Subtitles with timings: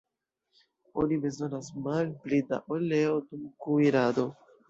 [1.03, 4.29] Oni bezonas malpli da oleo dum kuirado.